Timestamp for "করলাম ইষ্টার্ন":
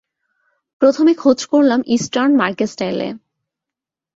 1.45-2.31